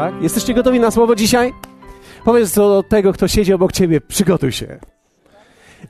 [0.00, 0.22] Tak?
[0.22, 1.52] Jesteście gotowi na słowo dzisiaj?
[2.24, 4.78] Powiedz do tego, kto siedzi obok ciebie, przygotuj się.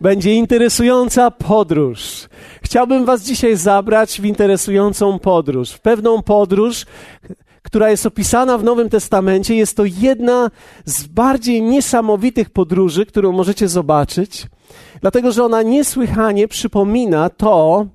[0.01, 2.29] Będzie interesująca podróż.
[2.63, 6.87] Chciałbym Was dzisiaj zabrać w interesującą podróż, w pewną podróż,
[7.63, 9.55] która jest opisana w Nowym Testamencie.
[9.55, 10.51] Jest to jedna
[10.85, 14.47] z bardziej niesamowitych podróży, którą możecie zobaczyć,
[15.01, 17.87] dlatego że ona niesłychanie przypomina to,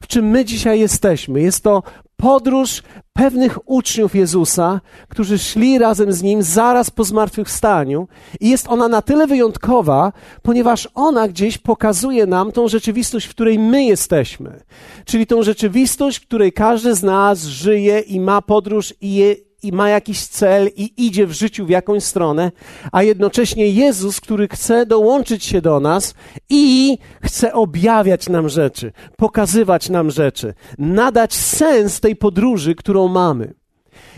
[0.00, 1.40] w czym my dzisiaj jesteśmy.
[1.40, 1.82] Jest to
[2.24, 8.08] podróż pewnych uczniów Jezusa, którzy szli razem z Nim zaraz po zmartwychwstaniu.
[8.40, 13.58] I jest ona na tyle wyjątkowa, ponieważ ona gdzieś pokazuje nam tą rzeczywistość, w której
[13.58, 14.60] my jesteśmy.
[15.04, 19.72] Czyli tą rzeczywistość, w której każdy z nas żyje i ma podróż i je, i
[19.72, 22.52] ma jakiś cel i idzie w życiu w jakąś stronę,
[22.92, 26.14] a jednocześnie Jezus, który chce dołączyć się do nas
[26.50, 33.54] i chce objawiać nam rzeczy, pokazywać nam rzeczy, nadać sens tej podróży, którą mamy.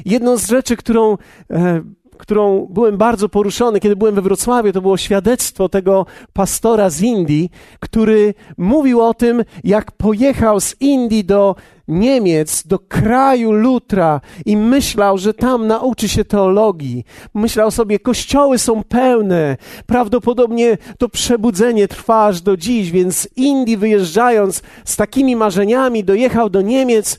[0.05, 1.17] Jedną z rzeczy, którą
[1.50, 1.83] e,
[2.17, 7.50] którą byłem bardzo poruszony, kiedy byłem we Wrocławiu, to było świadectwo tego pastora z Indii,
[7.81, 11.56] który mówił o tym, jak pojechał z Indii do
[11.89, 17.05] Niemiec, do kraju Lutra i myślał, że tam nauczy się teologii.
[17.34, 19.56] Myślał sobie, kościoły są pełne.
[19.86, 26.51] Prawdopodobnie to przebudzenie trwa aż do dziś, więc z Indii wyjeżdżając z takimi marzeniami, dojechał
[26.51, 27.19] do Niemiec,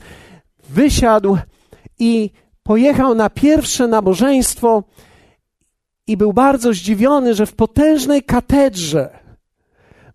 [0.68, 1.38] wysiadł
[1.98, 2.30] i
[2.68, 4.82] pojechał na pierwsze nabożeństwo
[6.06, 9.18] i był bardzo zdziwiony, że w potężnej katedrze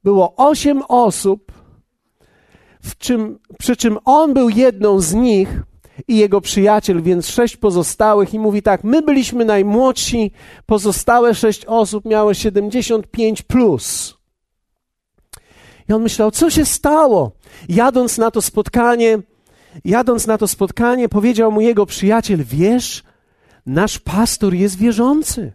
[0.04, 1.52] było osiem osób,
[2.98, 5.62] czym, przy czym on był jedną z nich
[6.08, 10.32] i jego przyjaciel, więc sześć pozostałych i mówi tak, my byliśmy najmłodsi,
[10.66, 14.18] pozostałe sześć osób miały 75 plus.
[15.90, 17.32] I on myślał, co się stało?
[17.70, 19.20] Jadąc na to spotkanie,
[19.86, 23.04] jadąc na to spotkanie, powiedział mu jego przyjaciel: Wiesz,
[23.66, 25.52] nasz pastor jest wierzący.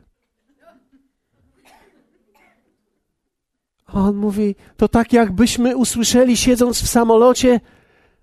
[3.87, 7.61] A on mówi: To tak, jakbyśmy usłyszeli, siedząc w samolocie,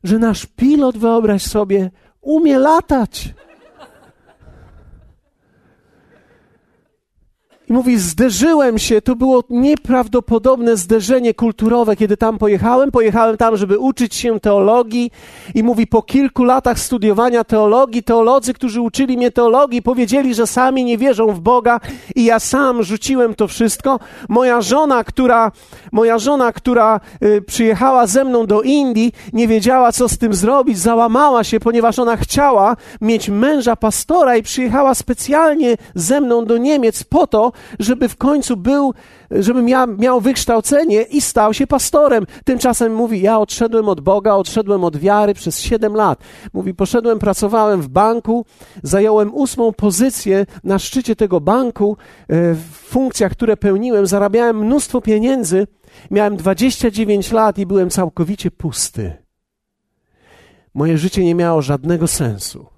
[0.03, 1.91] że nasz pilot, wyobraź sobie,
[2.21, 3.33] umie latać.
[7.69, 12.91] I mówi, zderzyłem się, to było nieprawdopodobne zderzenie kulturowe, kiedy tam pojechałem.
[12.91, 15.11] Pojechałem tam, żeby uczyć się teologii.
[15.55, 20.83] I mówi, po kilku latach studiowania teologii, teolodzy, którzy uczyli mnie teologii, powiedzieli, że sami
[20.83, 21.79] nie wierzą w Boga.
[22.15, 23.99] I ja sam rzuciłem to wszystko.
[24.29, 25.51] Moja żona, która,
[25.91, 30.77] moja żona, która y, przyjechała ze mną do Indii, nie wiedziała, co z tym zrobić.
[30.77, 37.03] Załamała się, ponieważ ona chciała mieć męża pastora i przyjechała specjalnie ze mną do Niemiec
[37.03, 38.93] po to, żeby w końcu był,
[39.31, 42.25] żeby miał, miał wykształcenie i stał się pastorem.
[42.45, 46.19] Tymczasem mówi, ja odszedłem od Boga, odszedłem od wiary przez siedem lat.
[46.53, 48.45] Mówi, poszedłem, pracowałem w banku,
[48.83, 55.67] zająłem ósmą pozycję na szczycie tego banku, e, w funkcjach, które pełniłem, zarabiałem mnóstwo pieniędzy,
[56.11, 59.13] miałem 29 lat i byłem całkowicie pusty.
[60.73, 62.74] Moje życie nie miało żadnego sensu.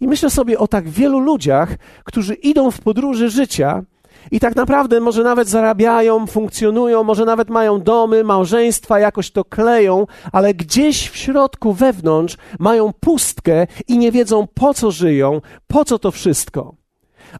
[0.00, 3.82] I myślę sobie o tak wielu ludziach, którzy idą w podróży życia
[4.30, 10.06] i tak naprawdę może nawet zarabiają, funkcjonują, może nawet mają domy, małżeństwa, jakoś to kleją,
[10.32, 15.98] ale gdzieś w środku, wewnątrz mają pustkę i nie wiedzą po co żyją, po co
[15.98, 16.74] to wszystko.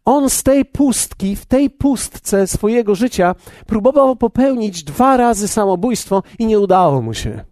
[0.05, 3.35] On z tej pustki, w tej pustce swojego życia
[3.67, 7.45] próbował popełnić dwa razy samobójstwo i nie udało mu się.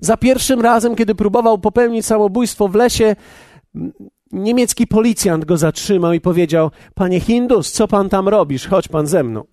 [0.00, 3.16] Za pierwszym razem, kiedy próbował popełnić samobójstwo w lesie,
[4.32, 8.66] niemiecki policjant go zatrzymał i powiedział: Panie Hindus, co pan tam robisz?
[8.66, 9.44] Chodź pan ze mną.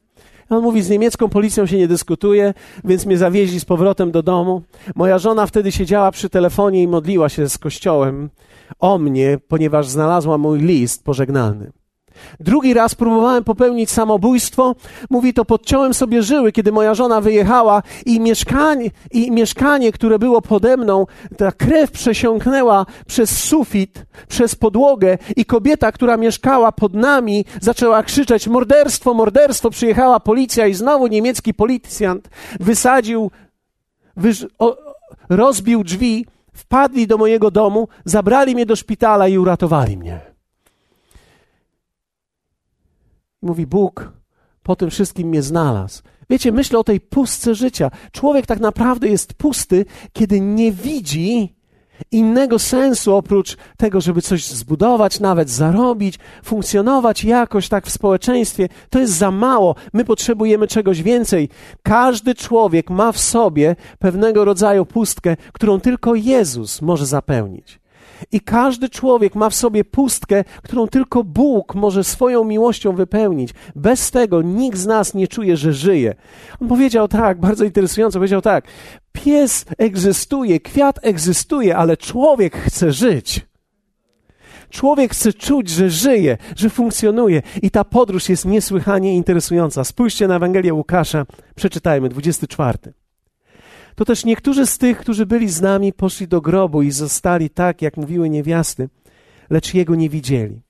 [0.49, 2.53] On mówi, z niemiecką policją się nie dyskutuje,
[2.83, 4.61] więc mnie zawieźli z powrotem do domu.
[4.95, 8.29] Moja żona wtedy siedziała przy telefonie i modliła się z kościołem
[8.79, 11.71] o mnie, ponieważ znalazła mój list pożegnalny.
[12.39, 14.75] Drugi raz próbowałem popełnić samobójstwo.
[15.09, 20.41] Mówi, to podciąłem sobie żyły, kiedy moja żona wyjechała i mieszkanie, i mieszkanie, które było
[20.41, 21.05] pode mną,
[21.37, 28.47] ta krew przesiąknęła przez sufit, przez podłogę i kobieta, która mieszkała pod nami, zaczęła krzyczeć
[28.47, 29.69] morderstwo, morderstwo.
[29.69, 32.29] Przyjechała policja i znowu niemiecki policjant
[32.59, 33.31] wysadził,
[34.17, 34.77] wyż, o,
[35.29, 40.34] rozbił drzwi, wpadli do mojego domu, zabrali mnie do szpitala i uratowali mnie.
[43.45, 44.11] Mówi Bóg,
[44.63, 46.01] po tym wszystkim mnie znalazł.
[46.29, 47.91] Wiecie, myślę o tej pustce życia.
[48.11, 51.55] Człowiek tak naprawdę jest pusty, kiedy nie widzi
[52.11, 58.69] innego sensu oprócz tego, żeby coś zbudować, nawet zarobić, funkcjonować jakoś tak w społeczeństwie.
[58.89, 59.75] To jest za mało.
[59.93, 61.49] My potrzebujemy czegoś więcej.
[61.83, 67.79] Każdy człowiek ma w sobie pewnego rodzaju pustkę, którą tylko Jezus może zapełnić.
[68.31, 73.53] I każdy człowiek ma w sobie pustkę, którą tylko Bóg może swoją miłością wypełnić.
[73.75, 76.15] Bez tego nikt z nas nie czuje, że żyje.
[76.61, 78.65] On powiedział tak, bardzo interesująco, powiedział tak:
[79.11, 83.45] Pies egzystuje, kwiat egzystuje, ale człowiek chce żyć.
[84.69, 89.83] Człowiek chce czuć, że żyje, że funkcjonuje i ta podróż jest niesłychanie interesująca.
[89.83, 91.25] Spójrzcie na Ewangelię Łukasza,
[91.55, 93.04] przeczytajmy, 24.
[93.95, 97.81] To też niektórzy z tych, którzy byli z nami, poszli do grobu i zostali tak,
[97.81, 98.89] jak mówiły niewiasty,
[99.49, 100.61] lecz jego nie widzieli.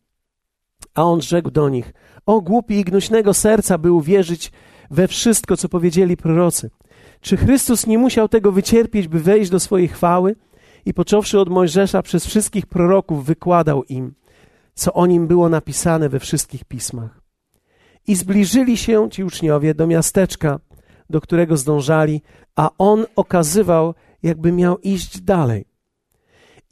[0.94, 1.94] A on rzekł do nich:
[2.26, 4.52] O głupi i gnuśnego serca, by uwierzyć
[4.92, 6.70] we wszystko, co powiedzieli prorocy.
[7.22, 10.36] Czy Chrystus nie musiał tego wycierpieć, by wejść do swojej chwały?
[10.86, 14.14] I począwszy od Mojżesza, przez wszystkich proroków wykładał im,
[14.74, 17.22] co o nim było napisane we wszystkich pismach.
[18.08, 20.60] I zbliżyli się ci uczniowie do miasteczka,
[21.10, 22.22] do którego zdążali,
[22.56, 23.94] a on okazywał,
[24.24, 25.66] jakby miał iść dalej.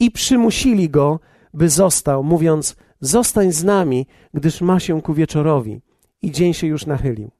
[0.00, 1.20] I przymusili go,
[1.54, 5.80] by został, mówiąc: Zostań z nami, gdyż ma się ku wieczorowi.
[6.22, 7.30] I dzień się już nachylił.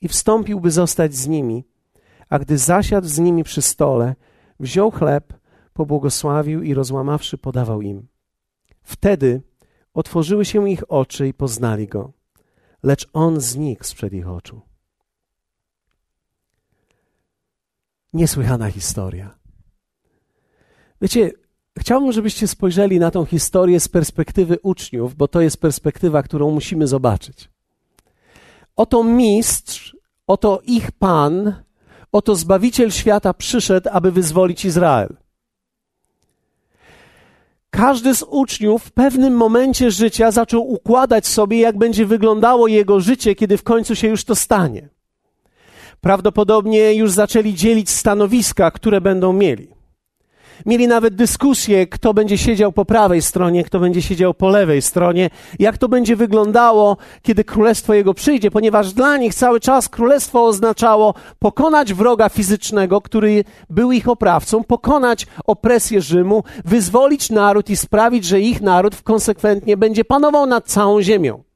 [0.00, 1.64] I wstąpił, by zostać z nimi,
[2.28, 4.14] a gdy zasiadł z nimi przy stole,
[4.60, 5.34] wziął chleb,
[5.72, 8.06] pobłogosławił i rozłamawszy, podawał im.
[8.82, 9.42] Wtedy
[9.94, 12.12] otworzyły się ich oczy i poznali go,
[12.82, 14.60] lecz on znikł sprzed ich oczu.
[18.12, 19.38] Niesłychana historia.
[21.00, 21.30] Wiecie,
[21.78, 26.86] chciałbym, żebyście spojrzeli na tą historię z perspektywy uczniów, bo to jest perspektywa, którą musimy
[26.86, 27.50] zobaczyć.
[28.76, 31.54] Oto mistrz, oto ich pan,
[32.12, 35.16] oto zbawiciel świata przyszedł, aby wyzwolić Izrael.
[37.70, 43.34] Każdy z uczniów w pewnym momencie życia zaczął układać sobie, jak będzie wyglądało jego życie,
[43.34, 44.88] kiedy w końcu się już to stanie.
[46.04, 49.68] Prawdopodobnie już zaczęli dzielić stanowiska, które będą mieli.
[50.66, 55.30] Mieli nawet dyskusję, kto będzie siedział po prawej stronie, kto będzie siedział po lewej stronie,
[55.58, 61.14] jak to będzie wyglądało, kiedy królestwo jego przyjdzie, ponieważ dla nich cały czas królestwo oznaczało
[61.38, 68.40] pokonać wroga fizycznego, który był ich oprawcą, pokonać opresję Rzymu, wyzwolić naród i sprawić, że
[68.40, 71.51] ich naród konsekwentnie będzie panował nad całą ziemią.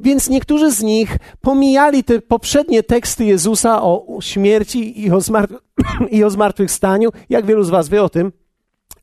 [0.00, 5.58] Więc niektórzy z nich pomijali te poprzednie teksty Jezusa o śmierci i o, zmar-
[6.10, 7.10] i o zmartwychwstaniu.
[7.28, 8.32] Jak wielu z Was wie o tym,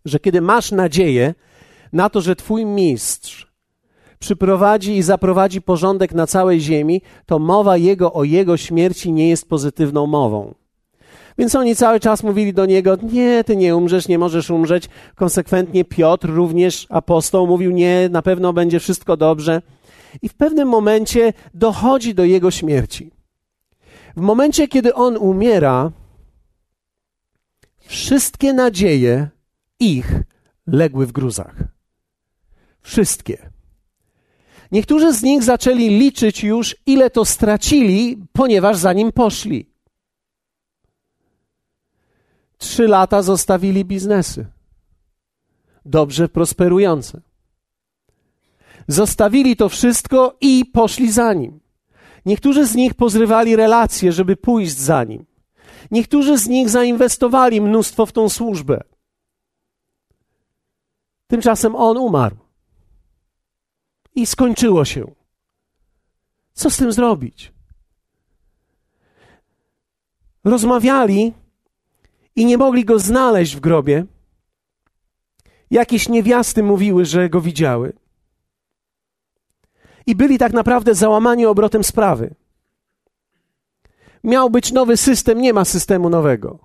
[0.05, 1.33] że kiedy masz nadzieję
[1.93, 3.51] na to, że Twój mistrz
[4.19, 9.49] przyprowadzi i zaprowadzi porządek na całej ziemi, to mowa jego o jego śmierci nie jest
[9.49, 10.53] pozytywną mową.
[11.37, 14.89] Więc oni cały czas mówili do niego: Nie, ty nie umrzesz, nie możesz umrzeć.
[15.15, 19.61] Konsekwentnie Piotr, również apostoł, mówił: Nie, na pewno będzie wszystko dobrze
[20.21, 23.11] i w pewnym momencie dochodzi do jego śmierci.
[24.17, 25.91] W momencie, kiedy on umiera,
[27.79, 29.29] wszystkie nadzieje
[29.79, 30.23] ich
[30.67, 31.55] legły w gruzach.
[32.81, 33.51] Wszystkie.
[34.71, 39.71] Niektórzy z nich zaczęli liczyć już, ile to stracili, ponieważ za nim poszli.
[42.57, 44.45] Trzy lata zostawili biznesy.
[45.85, 47.21] Dobrze prosperujące.
[48.87, 51.59] Zostawili to wszystko i poszli za nim.
[52.25, 55.25] Niektórzy z nich pozrywali relacje, żeby pójść za nim.
[55.91, 58.83] Niektórzy z nich zainwestowali mnóstwo w tą służbę.
[61.27, 62.35] Tymczasem on umarł.
[64.15, 65.11] I skończyło się.
[66.53, 67.51] Co z tym zrobić?
[70.43, 71.33] Rozmawiali
[72.35, 74.05] i nie mogli go znaleźć w grobie.
[75.71, 78.00] Jakieś niewiasty mówiły, że go widziały
[80.07, 82.35] i byli tak naprawdę załamani obrotem sprawy.
[84.23, 86.59] Miał być nowy system, nie ma systemu nowego.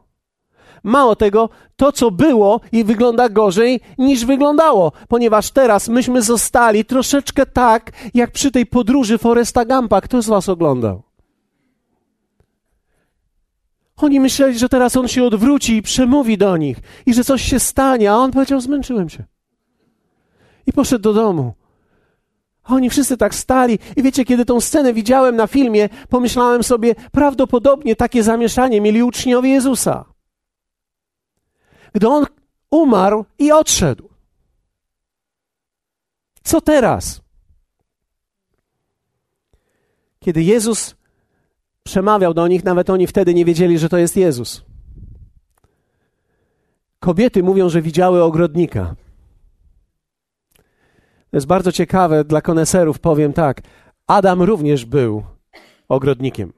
[0.82, 7.46] Mało tego, to co było i wygląda gorzej niż wyglądało, ponieważ teraz myśmy zostali troszeczkę
[7.46, 10.00] tak, jak przy tej podróży Foresta Gampa.
[10.00, 11.02] Kto z Was oglądał?
[13.96, 16.76] Oni myśleli, że teraz on się odwróci i przemówi do nich
[17.06, 19.24] i że coś się stanie, a on powiedział: Zmęczyłem się.
[20.66, 21.54] I poszedł do domu.
[22.66, 23.78] Oni wszyscy tak stali.
[23.96, 29.50] I wiecie, kiedy tą scenę widziałem na filmie, pomyślałem sobie, prawdopodobnie takie zamieszanie mieli uczniowie
[29.50, 30.04] Jezusa.
[31.92, 32.26] Gdy on
[32.70, 34.08] umarł i odszedł.
[36.42, 37.20] Co teraz?
[40.20, 40.96] Kiedy Jezus
[41.82, 44.64] przemawiał do nich, nawet oni wtedy nie wiedzieli, że to jest Jezus.
[47.00, 48.94] Kobiety mówią, że widziały ogrodnika.
[51.36, 53.62] To jest bardzo ciekawe dla koneserów, powiem tak.
[54.06, 55.24] Adam również był
[55.88, 56.52] ogrodnikiem.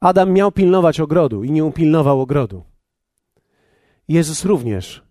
[0.00, 2.64] Adam miał pilnować ogrodu i nie upilnował ogrodu.
[4.08, 5.02] Jezus również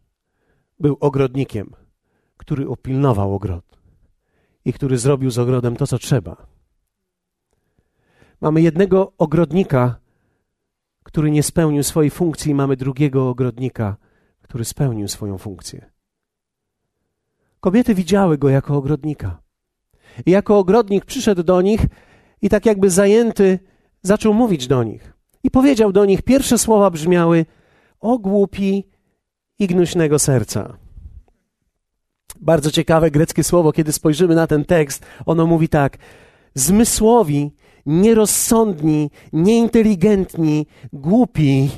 [0.79, 1.73] był ogrodnikiem,
[2.37, 3.65] który opilnował ogród
[4.65, 6.47] i który zrobił z ogrodem to, co trzeba.
[8.41, 9.95] Mamy jednego ogrodnika,
[11.03, 13.95] który nie spełnił swojej funkcji, i mamy drugiego ogrodnika,
[14.41, 15.92] który spełnił swoją funkcję.
[17.63, 19.41] Kobiety widziały go jako ogrodnika.
[20.25, 21.81] I jako ogrodnik przyszedł do nich
[22.41, 23.59] i tak jakby zajęty
[24.01, 25.13] zaczął mówić do nich.
[25.43, 27.45] I powiedział do nich, pierwsze słowa brzmiały:
[27.99, 28.89] O głupi
[29.59, 30.77] i gnuśnego serca.
[32.41, 35.97] Bardzo ciekawe greckie słowo, kiedy spojrzymy na ten tekst, ono mówi tak:
[36.55, 37.51] zmysłowi,
[37.85, 41.69] nierozsądni, nieinteligentni, głupi.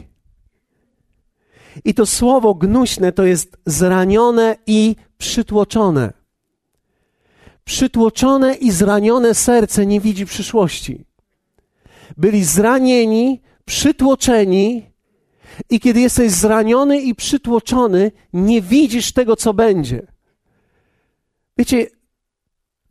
[1.84, 6.14] I to słowo gnuśne to jest zranione i przytłoczone.
[7.66, 11.06] Przytłoczone i zranione serce nie widzi przyszłości.
[12.18, 14.96] Byli zranieni, przytłoczeni,
[15.70, 20.08] i kiedy jesteś zraniony i przytłoczony, nie widzisz tego, co będzie.
[21.58, 21.88] Wiecie,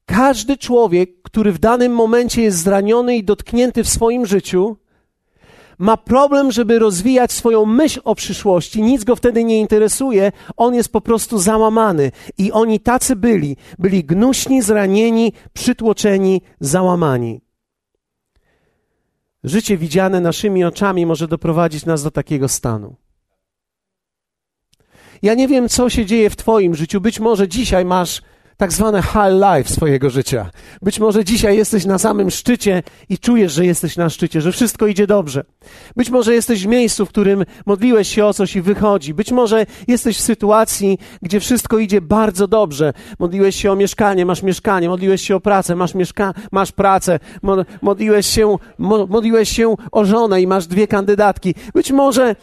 [0.06, 4.76] każdy człowiek, który w danym momencie jest zraniony i dotknięty w swoim życiu,
[5.78, 10.92] ma problem, żeby rozwijać swoją myśl o przyszłości, nic go wtedy nie interesuje, on jest
[10.92, 12.12] po prostu załamany.
[12.38, 17.40] I oni tacy byli, byli gnuśni, zranieni, przytłoczeni, załamani.
[19.44, 22.96] Życie widziane naszymi oczami może doprowadzić nas do takiego stanu.
[25.22, 27.00] Ja nie wiem, co się dzieje w Twoim życiu.
[27.00, 28.22] Być może dzisiaj masz
[28.56, 30.50] tak zwane high life swojego życia.
[30.82, 34.86] Być może dzisiaj jesteś na samym szczycie i czujesz, że jesteś na szczycie, że wszystko
[34.86, 35.44] idzie dobrze.
[35.96, 39.14] Być może jesteś w miejscu, w którym modliłeś się o coś i wychodzi.
[39.14, 42.92] Być może jesteś w sytuacji, gdzie wszystko idzie bardzo dobrze.
[43.18, 44.88] Modliłeś się o mieszkanie, masz mieszkanie.
[44.88, 47.18] Modliłeś się o pracę, masz, mieszka masz pracę.
[47.82, 48.56] Modliłeś się,
[49.08, 51.54] modliłeś się o żonę i masz dwie kandydatki.
[51.74, 52.36] Być może,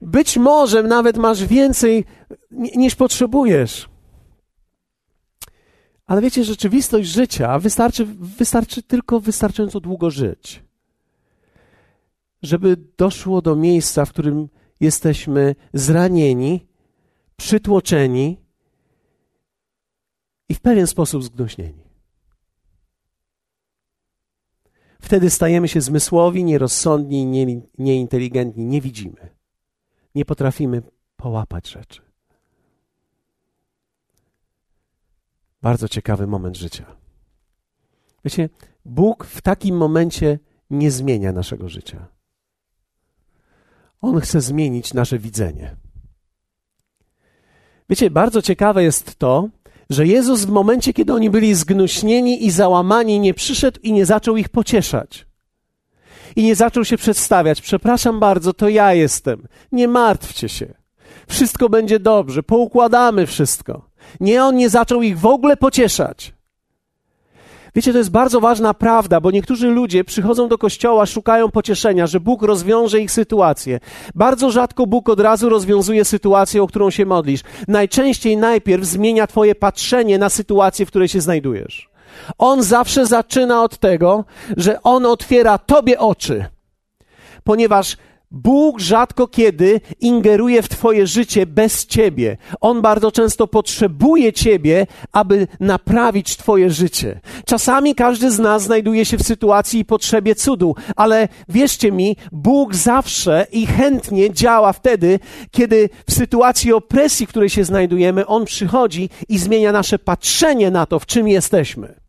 [0.00, 2.04] być może nawet masz więcej
[2.50, 3.93] niż potrzebujesz.
[6.06, 10.64] Ale wiecie, rzeczywistość życia wystarczy, wystarczy tylko wystarczająco długo żyć,
[12.42, 14.48] żeby doszło do miejsca, w którym
[14.80, 16.66] jesteśmy zranieni,
[17.36, 18.40] przytłoczeni
[20.48, 21.84] i w pewien sposób zgnuśnieni.
[25.00, 29.36] Wtedy stajemy się zmysłowi, nierozsądni, nie, nieinteligentni, nie widzimy.
[30.14, 30.82] Nie potrafimy
[31.16, 32.03] połapać rzeczy.
[35.64, 36.84] Bardzo ciekawy moment życia.
[38.24, 38.48] Wiecie,
[38.84, 40.38] Bóg w takim momencie
[40.70, 42.06] nie zmienia naszego życia.
[44.00, 45.76] On chce zmienić nasze widzenie.
[47.88, 49.48] Wiecie, bardzo ciekawe jest to,
[49.90, 54.36] że Jezus w momencie, kiedy oni byli zgnuśnieni i załamani, nie przyszedł i nie zaczął
[54.36, 55.26] ich pocieszać.
[56.36, 57.60] I nie zaczął się przedstawiać.
[57.60, 59.48] Przepraszam bardzo, to ja jestem.
[59.72, 60.74] Nie martwcie się.
[61.28, 63.93] Wszystko będzie dobrze, poukładamy wszystko.
[64.20, 66.34] Nie, on nie zaczął ich w ogóle pocieszać.
[67.74, 72.20] Wiecie, to jest bardzo ważna prawda, bo niektórzy ludzie przychodzą do kościoła, szukają pocieszenia, że
[72.20, 73.80] Bóg rozwiąże ich sytuację.
[74.14, 77.40] Bardzo rzadko Bóg od razu rozwiązuje sytuację, o którą się modlisz.
[77.68, 81.88] Najczęściej najpierw zmienia Twoje patrzenie na sytuację, w której się znajdujesz.
[82.38, 84.24] On zawsze zaczyna od tego,
[84.56, 86.44] że On otwiera Tobie oczy,
[87.44, 87.96] ponieważ
[88.34, 92.36] Bóg rzadko kiedy ingeruje w Twoje życie bez Ciebie.
[92.60, 97.20] On bardzo często potrzebuje Ciebie, aby naprawić Twoje życie.
[97.46, 102.74] Czasami każdy z nas znajduje się w sytuacji i potrzebie cudu, ale wierzcie mi, Bóg
[102.74, 105.18] zawsze i chętnie działa wtedy,
[105.50, 110.86] kiedy w sytuacji opresji, w której się znajdujemy, On przychodzi i zmienia nasze patrzenie na
[110.86, 112.03] to, w czym jesteśmy.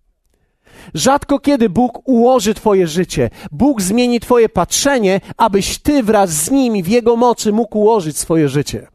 [0.94, 3.30] Rzadko kiedy Bóg ułoży Twoje życie.
[3.52, 8.50] Bóg zmieni Twoje patrzenie, abyś Ty wraz z Nim w Jego mocy mógł ułożyć swoje
[8.50, 8.88] życie.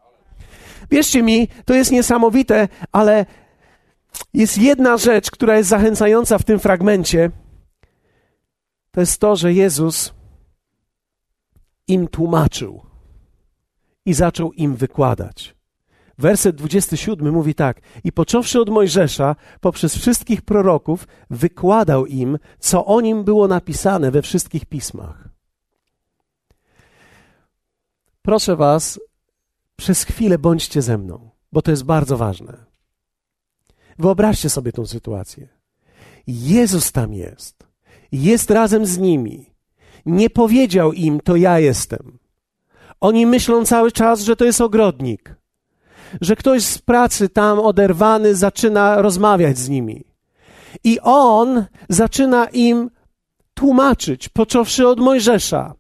[0.91, 3.27] Wierzcie mi, to jest niesamowite, ale
[4.35, 7.31] jest jedna rzecz, która jest zachęcająca w tym fragmencie.
[8.91, 10.15] To jest to, że Jezus
[11.89, 12.83] im tłumaczył
[14.07, 15.60] i zaczął im wykładać.
[16.21, 23.01] Werset 27 mówi tak: I począwszy od Mojżesza, poprzez wszystkich proroków, wykładał im, co o
[23.01, 25.29] nim było napisane we wszystkich pismach.
[28.23, 29.01] Proszę Was,
[29.77, 32.65] przez chwilę bądźcie ze mną, bo to jest bardzo ważne.
[33.99, 35.49] Wyobraźcie sobie tą sytuację.
[36.27, 37.67] Jezus tam jest,
[38.13, 39.55] jest razem z nimi.
[40.07, 42.19] Nie powiedział im, to ja jestem.
[43.01, 45.30] Oni myślą cały czas, że to jest ogrodnik
[46.21, 50.05] że ktoś z pracy tam oderwany zaczyna rozmawiać z nimi.
[50.85, 52.91] I on zaczyna im
[53.55, 55.75] tłumaczyć, począwszy od Mojżesza.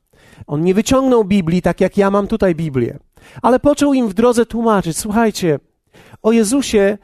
[0.47, 2.99] On nie wyciągnął Biblii tak jak ja mam tutaj Biblię,
[3.43, 5.59] ale począł im w drodze tłumaczyć: Słuchajcie,
[6.23, 6.99] O Jezusie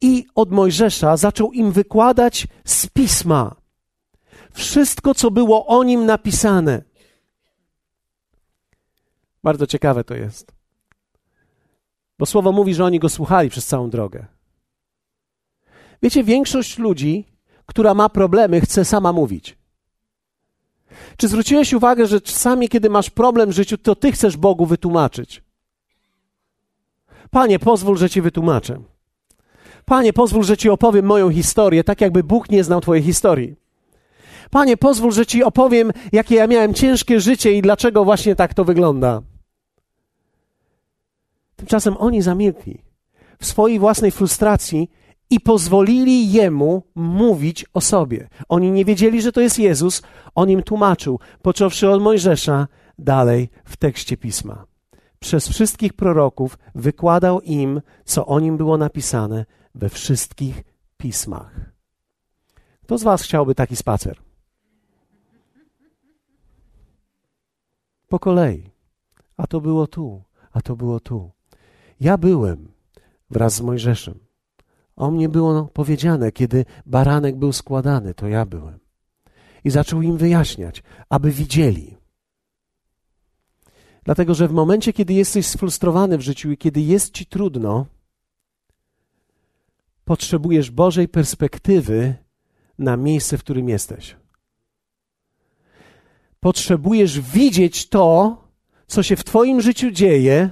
[0.00, 3.54] i od Mojżesza zaczął im wykładać z pisma
[4.52, 6.82] wszystko, co było o nim napisane.
[9.44, 10.57] Bardzo ciekawe to jest.
[12.18, 14.26] Bo słowo mówi, że oni go słuchali przez całą drogę.
[16.02, 17.24] Wiecie, większość ludzi,
[17.66, 19.58] która ma problemy, chce sama mówić.
[21.16, 25.42] Czy zwróciłeś uwagę, że czasami, kiedy masz problem w życiu, to ty chcesz Bogu wytłumaczyć?
[27.30, 28.80] Panie, pozwól, że ci wytłumaczę.
[29.84, 33.56] Panie, pozwól, że ci opowiem moją historię, tak jakby Bóg nie znał twojej historii.
[34.50, 38.64] Panie, pozwól, że ci opowiem, jakie ja miałem ciężkie życie i dlaczego właśnie tak to
[38.64, 39.22] wygląda.
[41.58, 42.84] Tymczasem oni zamilkli
[43.40, 44.90] w swojej własnej frustracji
[45.30, 48.28] i pozwolili jemu mówić o sobie.
[48.48, 50.02] Oni nie wiedzieli, że to jest Jezus,
[50.34, 54.66] on im tłumaczył, począwszy od Mojżesza, dalej w tekście pisma.
[55.18, 60.64] Przez wszystkich proroków wykładał im, co o nim było napisane we wszystkich
[60.96, 61.72] pismach.
[62.82, 64.18] Kto z Was chciałby taki spacer?
[68.08, 68.70] Po kolei.
[69.36, 70.22] A to było tu,
[70.52, 71.37] a to było tu.
[72.00, 72.68] Ja byłem
[73.30, 74.18] wraz z Mojżeszem.
[74.96, 78.78] O mnie było powiedziane, kiedy baranek był składany, to ja byłem.
[79.64, 81.96] I zaczął im wyjaśniać, aby widzieli.
[84.04, 87.86] Dlatego, że w momencie, kiedy jesteś sfrustrowany w życiu i kiedy jest ci trudno,
[90.04, 92.14] potrzebujesz Bożej perspektywy
[92.78, 94.16] na miejsce, w którym jesteś.
[96.40, 98.36] Potrzebujesz widzieć to,
[98.86, 100.50] co się w Twoim życiu dzieje,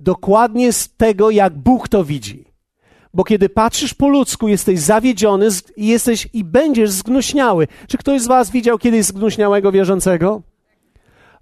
[0.00, 2.44] dokładnie z tego, jak Bóg to widzi.
[3.14, 7.68] Bo kiedy patrzysz po ludzku, jesteś zawiedziony i jesteś i będziesz zgnuśniały.
[7.88, 10.42] Czy ktoś z Was widział kiedyś zgnuśniałego wierzącego?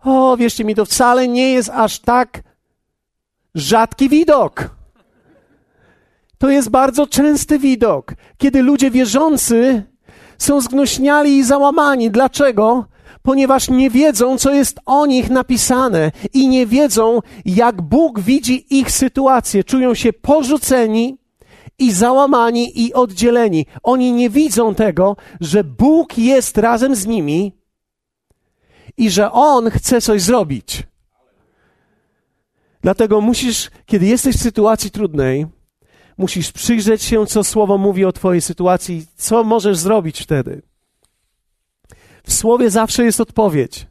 [0.05, 2.43] O, wierzcie mi, to wcale nie jest aż tak
[3.55, 4.71] rzadki widok.
[6.39, 9.83] To jest bardzo częsty widok, kiedy ludzie wierzący
[10.39, 12.11] są zgnuśniali i załamani.
[12.11, 12.85] Dlaczego?
[13.27, 18.91] Ponieważ nie wiedzą, co jest o nich napisane i nie wiedzą, jak Bóg widzi ich
[18.91, 19.65] sytuację.
[19.65, 21.19] Czują się porzuceni
[21.79, 23.67] i załamani i oddzieleni.
[23.83, 27.53] Oni nie widzą tego, że Bóg jest razem z nimi
[28.97, 30.83] i że On chce coś zrobić.
[32.81, 35.47] Dlatego musisz, kiedy jesteś w sytuacji trudnej,
[36.19, 40.63] musisz przyjrzeć się, co Słowo mówi o Twojej sytuacji, co możesz zrobić wtedy.
[42.27, 43.87] W Słowie zawsze jest odpowiedź,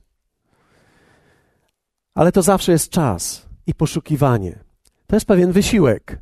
[2.16, 4.60] ale to zawsze jest czas i poszukiwanie.
[5.08, 6.22] To jest pewien wysiłek.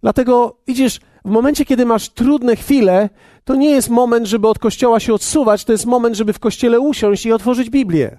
[0.00, 3.10] Dlatego idziesz, w momencie, kiedy masz trudne chwile,
[3.44, 6.80] to nie jest moment, żeby od kościoła się odsuwać, to jest moment, żeby w kościele
[6.80, 8.18] usiąść i otworzyć Biblię.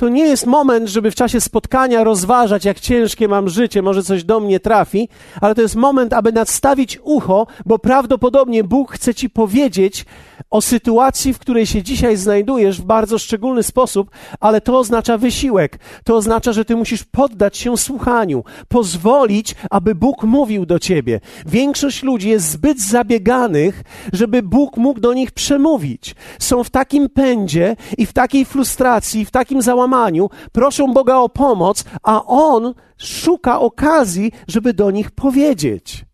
[0.00, 4.24] To nie jest moment, żeby w czasie spotkania rozważać, jak ciężkie mam życie, może coś
[4.24, 5.08] do mnie trafi,
[5.40, 10.04] ale to jest moment, aby nadstawić ucho, bo prawdopodobnie Bóg chce ci powiedzieć
[10.50, 14.10] o sytuacji, w której się dzisiaj znajdujesz w bardzo szczególny sposób,
[14.40, 15.78] ale to oznacza wysiłek.
[16.04, 21.20] To oznacza, że ty musisz poddać się słuchaniu, pozwolić, aby Bóg mówił do ciebie.
[21.46, 23.82] Większość ludzi jest zbyt zabieganych,
[24.12, 26.14] żeby Bóg mógł do nich przemówić.
[26.38, 31.84] Są w takim pędzie i w takiej frustracji, w takim załamaniu, proszą Boga o pomoc,
[32.02, 36.04] a On szuka okazji, żeby do nich powiedzieć.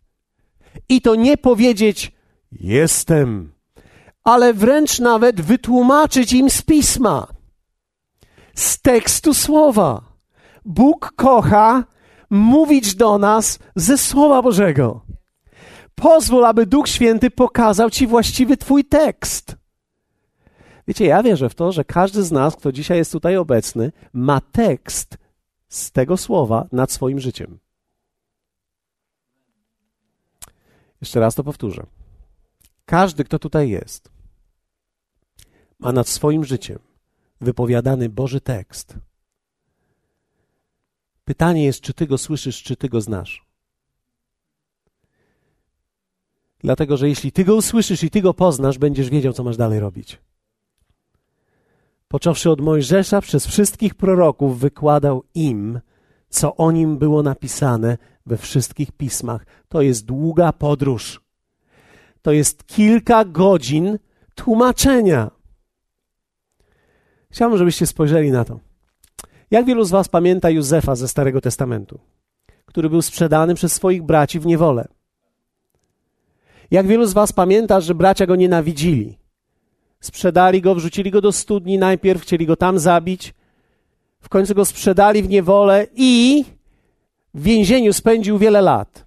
[0.89, 2.11] I to nie powiedzieć
[2.51, 3.57] jestem
[4.23, 7.27] ale wręcz nawet wytłumaczyć im z pisma,
[8.55, 10.01] z tekstu słowa.
[10.65, 11.83] Bóg kocha
[12.29, 15.01] mówić do nas ze Słowa Bożego.
[15.95, 19.56] Pozwól, aby Duch Święty pokazał Ci właściwy Twój tekst.
[20.87, 24.41] Wiecie, ja wierzę w to, że każdy z nas, kto dzisiaj jest tutaj obecny, ma
[24.41, 25.17] tekst
[25.67, 27.59] z tego słowa nad swoim życiem.
[31.01, 31.85] Jeszcze raz to powtórzę.
[32.85, 34.11] Każdy, kto tutaj jest,
[35.79, 36.79] ma nad swoim życiem
[37.41, 38.95] wypowiadany Boży tekst.
[41.25, 43.45] Pytanie jest, czy ty go słyszysz, czy ty go znasz.
[46.59, 49.79] Dlatego, że jeśli ty go usłyszysz i ty go poznasz, będziesz wiedział, co masz dalej
[49.79, 50.19] robić.
[52.07, 55.79] Począwszy od Mojżesza, przez wszystkich proroków wykładał im,
[56.29, 59.45] co o nim było napisane we wszystkich pismach.
[59.69, 61.21] To jest długa podróż.
[62.21, 63.99] To jest kilka godzin
[64.35, 65.31] tłumaczenia.
[67.31, 68.59] Chciałbym, żebyście spojrzeli na to.
[69.51, 71.99] Jak wielu z Was pamięta Józefa ze Starego Testamentu,
[72.65, 74.87] który był sprzedany przez swoich braci w niewolę?
[76.71, 79.17] Jak wielu z Was pamięta, że bracia go nienawidzili?
[79.99, 83.33] Sprzedali go, wrzucili go do studni najpierw, chcieli go tam zabić,
[84.21, 86.45] w końcu go sprzedali w niewolę i
[87.33, 89.05] w więzieniu spędził wiele lat.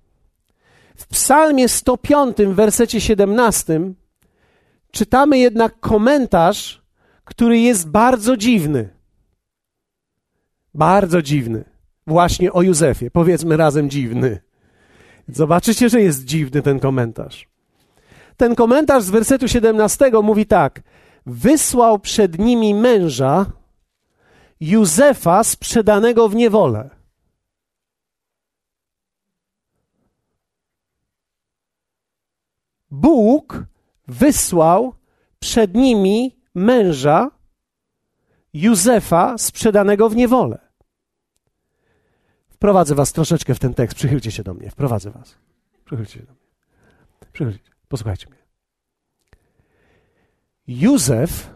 [0.96, 3.80] W Psalmie 105, w wersecie 17,
[4.90, 6.82] czytamy jednak komentarz,
[7.24, 8.88] który jest bardzo dziwny.
[10.74, 11.64] Bardzo dziwny.
[12.06, 13.10] Właśnie o Józefie.
[13.10, 14.40] Powiedzmy razem dziwny.
[15.28, 17.49] Zobaczycie, że jest dziwny ten komentarz.
[18.40, 20.82] Ten komentarz z wersetu 17 mówi tak:
[21.26, 23.46] Wysłał przed nimi męża
[24.60, 26.90] Józefa sprzedanego w niewolę.
[32.90, 33.64] Bóg
[34.08, 34.94] wysłał
[35.38, 37.30] przed nimi męża
[38.52, 40.58] Józefa sprzedanego w niewolę.
[42.48, 43.96] Wprowadzę was troszeczkę w ten tekst.
[43.96, 44.70] Przychylcie się do mnie.
[44.70, 45.34] Wprowadzę was.
[45.84, 46.40] Przychylcie się do mnie.
[47.32, 47.79] Przychylcie.
[47.90, 48.38] Posłuchajcie mnie.
[50.66, 51.50] Józef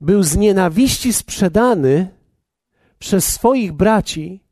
[0.00, 2.08] był z nienawiści sprzedany
[2.98, 4.44] przez swoich braci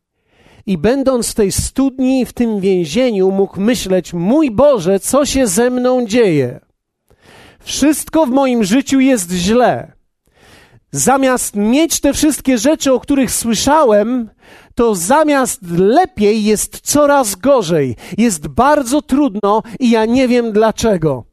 [0.67, 5.71] i będąc w tej studni, w tym więzieniu, mógł myśleć: Mój Boże, co się ze
[5.71, 6.61] mną dzieje?
[7.61, 9.93] Wszystko w moim życiu jest źle.
[10.91, 14.31] Zamiast mieć te wszystkie rzeczy, o których słyszałem,
[14.79, 17.97] to zamiast lepiej jest coraz gorzej.
[18.19, 21.25] Jest bardzo trudno i ja nie wiem dlaczego.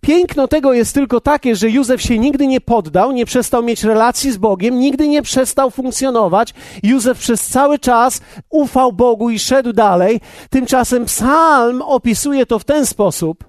[0.00, 4.32] Piękno tego jest tylko takie, że Józef się nigdy nie poddał, nie przestał mieć relacji
[4.32, 6.54] z Bogiem, nigdy nie przestał funkcjonować.
[6.82, 10.20] Józef przez cały czas ufał Bogu i szedł dalej.
[10.50, 13.44] Tymczasem psalm opisuje to w ten sposób,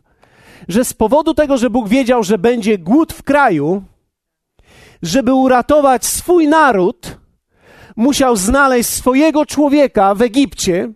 [0.68, 3.84] że z powodu tego, że Bóg wiedział, że będzie głód w kraju,
[5.02, 7.23] żeby uratować swój naród,
[7.96, 10.94] musiał znaleźć swojego człowieka w Egipcie,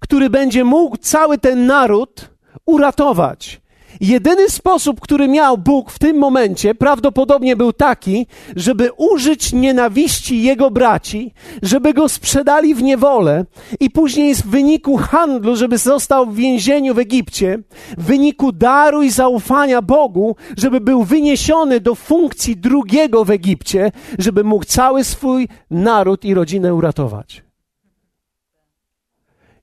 [0.00, 2.30] który będzie mógł cały ten naród
[2.66, 3.60] uratować.
[4.00, 10.70] Jedyny sposób, który miał Bóg w tym momencie, prawdopodobnie był taki, żeby użyć nienawiści jego
[10.70, 11.32] braci,
[11.62, 13.44] żeby go sprzedali w niewolę
[13.80, 17.58] i później w wyniku handlu, żeby został w więzieniu w Egipcie,
[17.98, 24.44] w wyniku daru i zaufania Bogu, żeby był wyniesiony do funkcji drugiego w Egipcie, żeby
[24.44, 27.46] mógł cały swój naród i rodzinę uratować.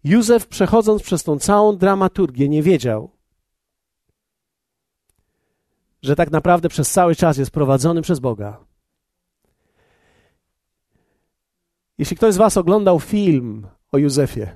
[0.04, 3.10] Józef, przechodząc przez tą całą dramaturgię, nie wiedział,
[6.04, 8.66] że tak naprawdę przez cały czas jest prowadzony przez Boga.
[11.98, 14.48] Jeśli ktoś z Was oglądał film o Józefie,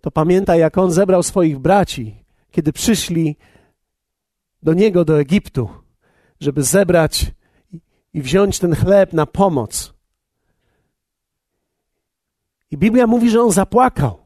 [0.00, 3.36] to pamięta, jak on zebrał swoich braci, kiedy przyszli
[4.62, 5.68] do niego do Egiptu,
[6.40, 7.32] żeby zebrać
[8.12, 9.94] i wziąć ten chleb na pomoc.
[12.70, 14.24] I Biblia mówi, że on zapłakał.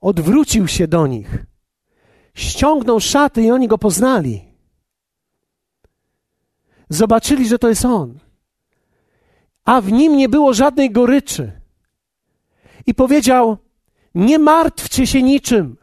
[0.00, 1.46] Odwrócił się do nich
[2.34, 4.44] ściągnął szaty i oni go poznali.
[6.88, 8.18] Zobaczyli, że to jest on.
[9.64, 11.52] A w nim nie było żadnej goryczy.
[12.86, 13.56] I powiedział:
[14.14, 15.76] Nie martwcie się niczym.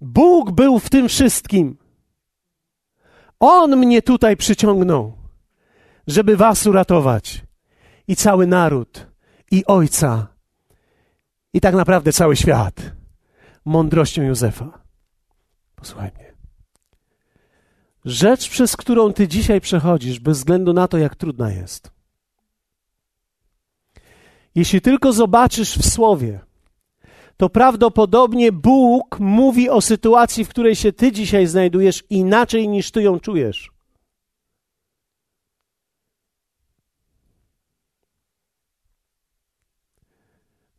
[0.00, 1.76] Bóg był w tym wszystkim.
[3.40, 5.12] On mnie tutaj przyciągnął,
[6.06, 7.42] żeby was uratować.
[8.08, 9.06] I cały naród,
[9.50, 10.26] i ojca,
[11.52, 12.92] i tak naprawdę cały świat
[13.64, 14.87] mądrością Józefa.
[15.78, 16.32] Posłuchaj mnie.
[18.04, 21.90] Rzecz, przez którą ty dzisiaj przechodzisz, bez względu na to, jak trudna jest.
[24.54, 26.40] Jeśli tylko zobaczysz w słowie,
[27.36, 33.02] to prawdopodobnie Bóg mówi o sytuacji, w której się ty dzisiaj znajdujesz, inaczej niż ty
[33.02, 33.72] ją czujesz.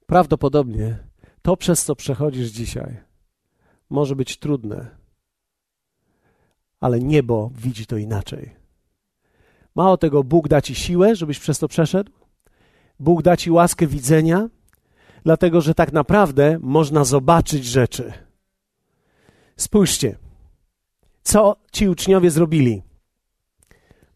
[0.06, 1.00] Prawdopodobnie
[1.42, 3.09] to, przez co przechodzisz dzisiaj,
[3.90, 4.88] może być trudne,
[6.80, 8.56] ale niebo widzi to inaczej.
[9.76, 12.12] Mało tego, Bóg da ci siłę, żebyś przez to przeszedł.
[13.00, 14.50] Bóg da ci łaskę widzenia,
[15.24, 18.14] dlatego że tak naprawdę można zobaczyć rzeczy.
[19.58, 20.18] Spójrzcie,
[21.24, 22.82] co ci uczniowie zrobili.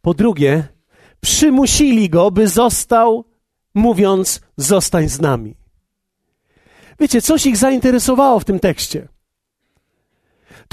[0.02, 0.68] Po drugie,
[1.22, 3.26] przymusili go, by został,
[3.74, 5.56] mówiąc: Zostań z nami.
[7.00, 9.13] Wiecie, coś ich zainteresowało w tym tekście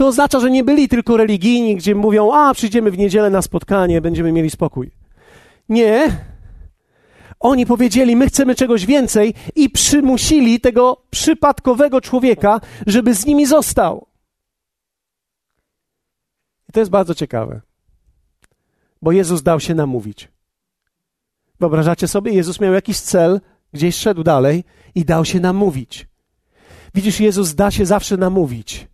[0.00, 4.00] to oznacza, że nie byli tylko religijni, gdzie mówią, a przyjdziemy w niedzielę na spotkanie,
[4.00, 4.90] będziemy mieli spokój.
[5.68, 6.24] Nie.
[7.40, 14.06] Oni powiedzieli, my chcemy czegoś więcej i przymusili tego przypadkowego człowieka, żeby z nimi został.
[16.68, 17.60] I to jest bardzo ciekawe,
[19.02, 20.28] bo Jezus dał się namówić.
[21.60, 23.40] Wyobrażacie sobie, Jezus miał jakiś cel,
[23.72, 26.06] gdzieś szedł dalej i dał się namówić.
[26.94, 28.89] Widzisz, Jezus da się zawsze namówić.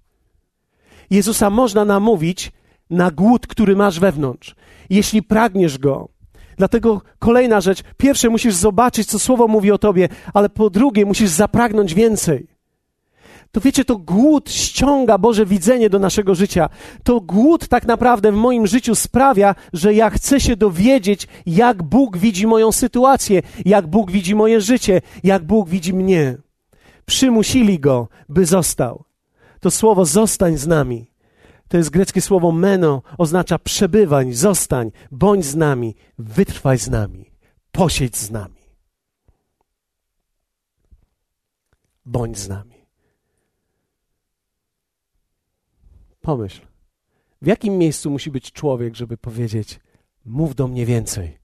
[1.10, 2.52] Jezusa można namówić
[2.90, 4.54] na głód, który masz wewnątrz.
[4.90, 6.08] Jeśli pragniesz Go,
[6.56, 7.82] Dlatego kolejna rzecz.
[7.96, 12.46] Pierwsze, musisz zobaczyć, co słowo mówi o tobie, ale po drugie, musisz zapragnąć więcej.
[13.52, 16.68] To wiecie, to głód ściąga Boże widzenie do naszego życia.
[17.04, 22.16] To głód tak naprawdę w moim życiu sprawia, że ja chcę się dowiedzieć, jak Bóg
[22.16, 26.36] widzi moją sytuację, jak Bóg widzi moje życie, jak Bóg widzi mnie.
[27.06, 29.05] Przymusili go, by został.
[29.60, 31.10] To słowo zostań z nami.
[31.68, 37.30] To jest greckie słowo meno, oznacza przebywań, zostań, bądź z nami, wytrwaj z nami,
[37.72, 38.62] posiedź z nami.
[42.04, 42.76] Bądź z nami.
[46.20, 46.66] Pomyśl,
[47.42, 49.80] w jakim miejscu musi być człowiek, żeby powiedzieć:
[50.24, 51.38] Mów do mnie więcej.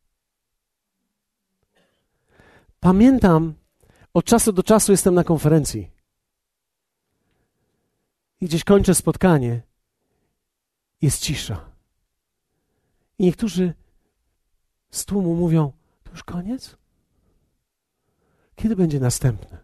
[2.81, 3.55] Pamiętam,
[4.14, 5.90] od czasu do czasu jestem na konferencji.
[8.42, 9.62] I gdzieś kończę spotkanie.
[11.02, 11.61] Jest cisza.
[13.18, 13.74] I niektórzy
[14.90, 16.76] z tłumu mówią: To już koniec?
[18.57, 19.59] Kiedy będzie następne?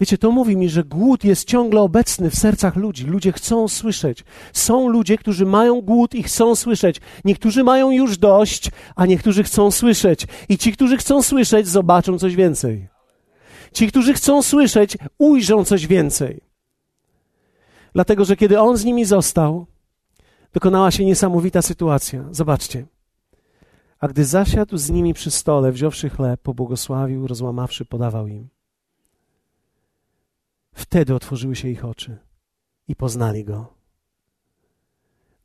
[0.00, 3.06] Wiecie, to mówi mi, że głód jest ciągle obecny w sercach ludzi.
[3.06, 4.24] Ludzie chcą słyszeć.
[4.52, 7.00] Są ludzie, którzy mają głód i chcą słyszeć.
[7.24, 10.26] Niektórzy mają już dość, a niektórzy chcą słyszeć.
[10.48, 12.88] I ci, którzy chcą słyszeć, zobaczą coś więcej.
[13.72, 16.51] Ci, którzy chcą słyszeć, ujrzą coś więcej.
[17.94, 19.66] Dlatego, że kiedy on z nimi został,
[20.52, 22.24] dokonała się niesamowita sytuacja.
[22.30, 22.86] Zobaczcie.
[23.98, 28.48] A gdy zasiadł z nimi przy stole, wziąwszy chleb, pobłogosławił, rozłamawszy, podawał im.
[30.72, 32.18] Wtedy otworzyły się ich oczy
[32.88, 33.74] i poznali go.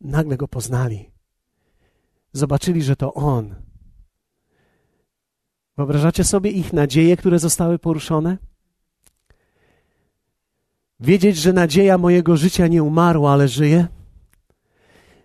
[0.01, 1.11] Nagle go poznali.
[2.33, 3.55] Zobaczyli, że to on.
[5.77, 8.37] Wyobrażacie sobie ich nadzieje, które zostały poruszone?
[10.99, 13.87] Wiedzieć, że nadzieja mojego życia nie umarła, ale żyje?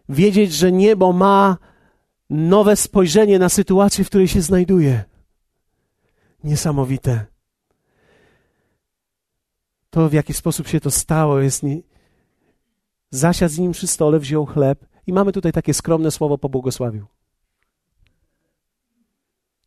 [0.08, 1.56] Wiedzieć, że niebo ma
[2.30, 5.04] nowe spojrzenie na sytuację, w której się znajduje.
[6.44, 7.26] Niesamowite.
[9.90, 11.62] To, w jaki sposób się to stało, jest.
[11.62, 11.82] Nie...
[13.10, 17.06] Zasiadł z nim przy stole, wziął chleb i mamy tutaj takie skromne słowo pobłogosławił.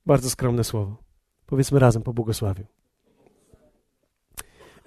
[0.05, 0.97] Bardzo skromne słowo.
[1.45, 2.65] Powiedzmy razem, pobłogosławił.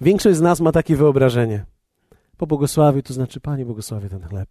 [0.01, 1.65] Większość z nas ma takie wyobrażenie.
[2.37, 4.49] Pobłogosławił, to znaczy, Panie, błogosławię ten chleb.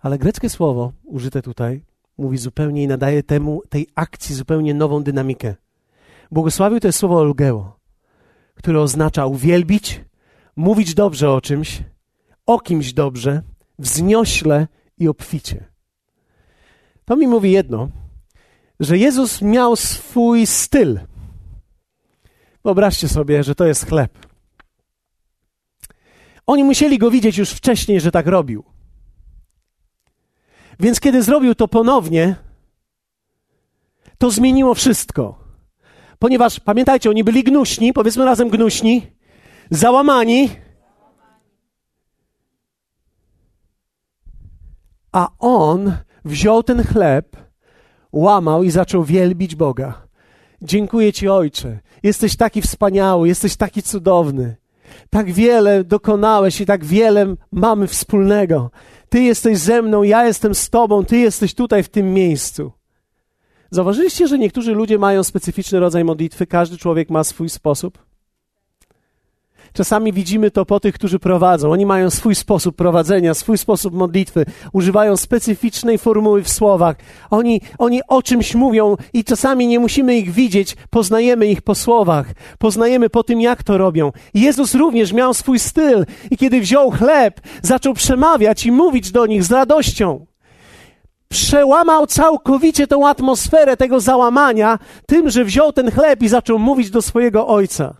[0.00, 1.82] Ale greckie słowo użyte tutaj
[2.18, 5.54] mówi zupełnie i nadaje temu, tej akcji zupełnie nową dynamikę.
[6.30, 7.80] Błogosławił to jest słowo olgeo
[8.60, 10.00] które oznacza uwielbić,
[10.56, 11.82] mówić dobrze o czymś,
[12.46, 13.42] o kimś dobrze,
[13.78, 14.66] wzniośle
[14.98, 15.64] i obficie.
[17.04, 17.88] To mi mówi jedno,
[18.80, 21.00] że Jezus miał swój styl.
[22.64, 24.26] Wyobraźcie sobie, że to jest chleb.
[26.46, 28.64] Oni musieli go widzieć już wcześniej, że tak robił.
[30.80, 32.36] Więc kiedy zrobił to ponownie,
[34.18, 35.38] to zmieniło wszystko.
[36.18, 39.06] Ponieważ pamiętajcie, oni byli gnuśni, powiedzmy razem gnuśni,
[39.70, 40.50] załamani.
[45.12, 47.36] A on wziął ten chleb,
[48.12, 50.09] łamał i zaczął wielbić Boga.
[50.62, 51.78] Dziękuję Ci, Ojcze.
[52.02, 54.56] Jesteś taki wspaniały, jesteś taki cudowny.
[55.10, 58.70] Tak wiele dokonałeś i tak wiele mamy wspólnego.
[59.08, 62.72] Ty jesteś ze mną, ja jestem z Tobą, Ty jesteś tutaj w tym miejscu.
[63.70, 68.09] Zauważyliście, że niektórzy ludzie mają specyficzny rodzaj modlitwy, każdy człowiek ma swój sposób?
[69.72, 71.72] Czasami widzimy to po tych, którzy prowadzą.
[71.72, 76.96] Oni mają swój sposób prowadzenia, swój sposób modlitwy, używają specyficznej formuły w słowach.
[77.30, 82.26] Oni, oni o czymś mówią i czasami nie musimy ich widzieć, poznajemy ich po słowach,
[82.58, 84.12] poznajemy po tym, jak to robią.
[84.34, 89.44] Jezus również miał swój styl i kiedy wziął chleb, zaczął przemawiać i mówić do nich
[89.44, 90.26] z radością
[91.30, 97.02] przełamał całkowicie tą atmosferę tego załamania tym, że wziął ten chleb i zaczął mówić do
[97.02, 97.94] swojego ojca.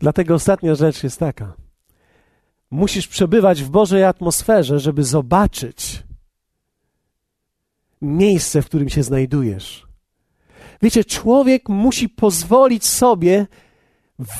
[0.00, 1.52] Dlatego ostatnia rzecz jest taka.
[2.70, 6.02] Musisz przebywać w Bożej atmosferze, żeby zobaczyć
[8.02, 9.86] miejsce, w którym się znajdujesz.
[10.82, 13.46] Wiecie, człowiek musi pozwolić sobie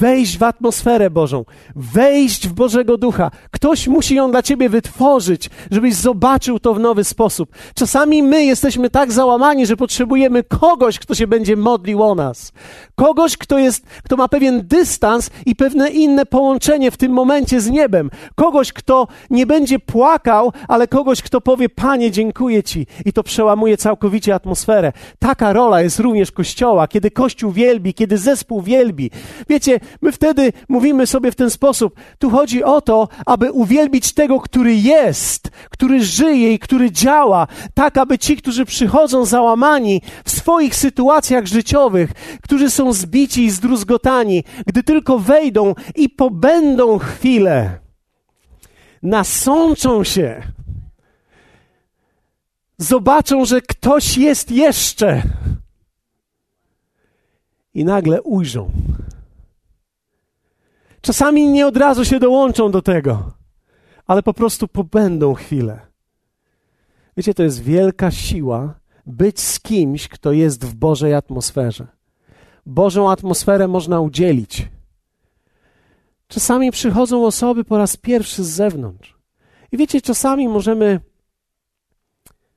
[0.00, 1.44] wejść w atmosferę Bożą,
[1.76, 3.30] wejść w Bożego Ducha.
[3.50, 7.50] Ktoś musi ją dla ciebie wytworzyć, żebyś zobaczył to w nowy sposób.
[7.74, 12.52] Czasami my jesteśmy tak załamani, że potrzebujemy kogoś, kto się będzie modlił o nas.
[12.94, 17.70] Kogoś, kto jest, kto ma pewien dystans i pewne inne połączenie w tym momencie z
[17.70, 18.10] niebem.
[18.34, 22.86] Kogoś, kto nie będzie płakał, ale kogoś, kto powie: Panie, dziękuję Ci.
[23.04, 24.92] I to przełamuje całkowicie atmosferę.
[25.18, 29.10] Taka rola jest również Kościoła, kiedy Kościół wielbi, kiedy zespół wielbi.
[29.48, 32.00] Wiecie, Wiecie, my wtedy mówimy sobie w ten sposób.
[32.18, 37.98] Tu chodzi o to, aby uwielbić tego, który jest, który żyje i który działa, tak
[37.98, 42.10] aby ci, którzy przychodzą załamani w swoich sytuacjach życiowych,
[42.42, 47.78] którzy są zbici i zdruzgotani, gdy tylko wejdą i pobędą chwilę,
[49.02, 50.42] nasączą się,
[52.78, 55.22] zobaczą, że ktoś jest jeszcze
[57.74, 58.70] i nagle ujrzą.
[61.00, 63.32] Czasami nie od razu się dołączą do tego,
[64.06, 65.80] ale po prostu pobędą chwilę.
[67.16, 68.74] Wiecie, to jest wielka siła
[69.06, 71.86] być z kimś, kto jest w Bożej atmosferze.
[72.66, 74.68] Bożą atmosferę można udzielić.
[76.28, 79.18] Czasami przychodzą osoby po raz pierwszy z zewnątrz.
[79.72, 81.00] I wiecie, czasami możemy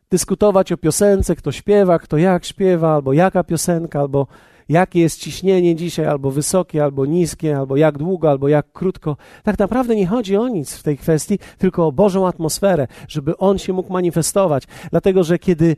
[0.09, 4.27] dyskutować o piosence, kto śpiewa, kto jak śpiewa, albo jaka piosenka, albo
[4.69, 9.17] jakie jest ciśnienie dzisiaj, albo wysokie, albo niskie, albo jak długo, albo jak krótko.
[9.43, 13.57] Tak naprawdę nie chodzi o nic w tej kwestii, tylko o Bożą atmosferę, żeby On
[13.57, 14.63] się mógł manifestować.
[14.91, 15.75] Dlatego, że kiedy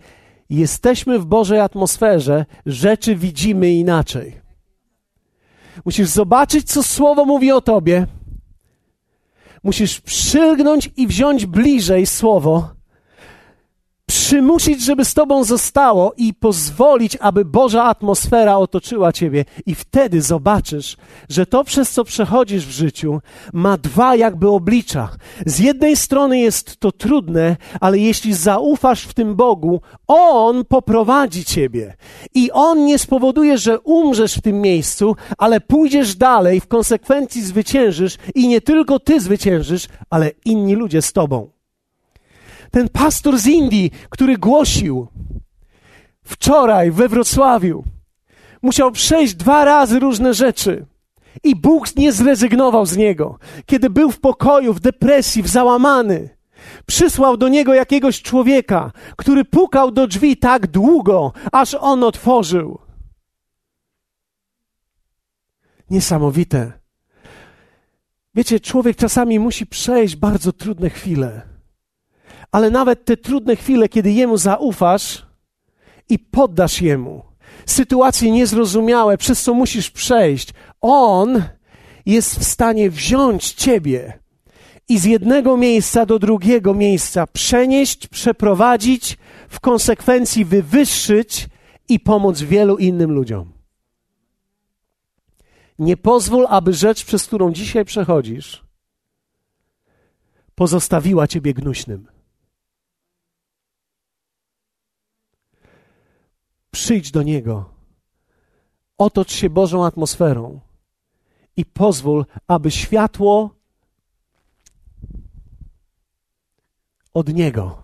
[0.49, 4.41] jesteśmy w Bożej atmosferze, rzeczy widzimy inaczej.
[5.85, 8.07] Musisz zobaczyć, co Słowo mówi o Tobie.
[9.63, 12.74] Musisz przylgnąć i wziąć bliżej Słowo
[14.05, 19.45] przymusić, żeby z Tobą zostało i pozwolić, aby Boża atmosfera otoczyła Ciebie.
[19.65, 20.97] I wtedy zobaczysz,
[21.29, 23.19] że to, przez co przechodzisz w życiu,
[23.53, 25.09] ma dwa jakby oblicza.
[25.45, 31.95] Z jednej strony jest to trudne, ale jeśli zaufasz w tym Bogu, On poprowadzi Ciebie.
[32.33, 38.17] I On nie spowoduje, że umrzesz w tym miejscu, ale pójdziesz dalej, w konsekwencji zwyciężysz
[38.35, 41.54] i nie tylko Ty zwyciężysz, ale inni ludzie z Tobą
[42.75, 45.07] ten pastor z Indii, który głosił
[46.23, 47.83] wczoraj we Wrocławiu,
[48.61, 50.85] musiał przejść dwa razy różne rzeczy.
[51.43, 53.39] I Bóg nie zrezygnował z niego.
[53.65, 56.29] Kiedy był w pokoju, w depresji, w załamany,
[56.85, 62.79] przysłał do niego jakiegoś człowieka, który pukał do drzwi tak długo, aż on otworzył.
[65.89, 66.71] Niesamowite.
[68.35, 71.54] Wiecie, człowiek czasami musi przejść bardzo trudne chwile
[72.51, 75.25] ale nawet te trudne chwile, kiedy Jemu zaufasz
[76.09, 77.23] i poddasz Jemu,
[77.65, 81.43] sytuacje niezrozumiałe, przez co musisz przejść, On
[82.05, 84.19] jest w stanie wziąć Ciebie
[84.89, 89.17] i z jednego miejsca do drugiego miejsca przenieść, przeprowadzić,
[89.49, 91.47] w konsekwencji wywyższyć
[91.89, 93.53] i pomóc wielu innym ludziom.
[95.79, 98.65] Nie pozwól, aby rzecz, przez którą dzisiaj przechodzisz,
[100.55, 102.14] pozostawiła Ciebie gnuśnym.
[106.75, 107.69] Przyjdź do Niego.
[108.97, 110.59] Otocz się Bożą atmosferą
[111.57, 113.55] i pozwól, aby światło
[117.13, 117.83] od Niego